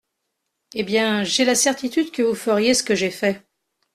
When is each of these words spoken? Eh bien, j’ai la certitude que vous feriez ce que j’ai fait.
Eh 0.73 0.81
bien, 0.81 1.23
j’ai 1.23 1.45
la 1.45 1.53
certitude 1.53 2.09
que 2.09 2.23
vous 2.23 2.33
feriez 2.33 2.73
ce 2.73 2.81
que 2.81 2.95
j’ai 2.95 3.11
fait. 3.11 3.45